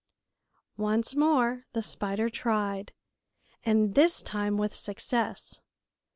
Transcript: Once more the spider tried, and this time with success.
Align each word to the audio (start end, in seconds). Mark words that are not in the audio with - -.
Once 0.79 1.13
more 1.15 1.67
the 1.73 1.81
spider 1.83 2.27
tried, 2.27 2.91
and 3.63 3.93
this 3.93 4.23
time 4.23 4.57
with 4.57 4.73
success. 4.73 5.59